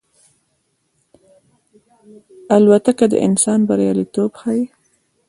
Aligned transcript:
الوتکه 2.55 3.05
د 3.13 3.15
انسان 3.27 3.59
بریالیتوب 3.69 4.31
ښيي. 4.41 4.63